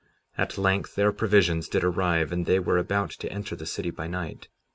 57:10 0.35 0.39
At 0.45 0.57
length 0.57 0.95
their 0.95 1.11
provisions 1.11 1.67
did 1.67 1.83
arrive, 1.83 2.31
and 2.31 2.47
they 2.47 2.57
were 2.57 2.79
about 2.79 3.11
to 3.11 3.31
enter 3.31 3.55
the 3.55 3.67
city 3.67 3.91
by 3.91 4.07
night. 4.07 4.47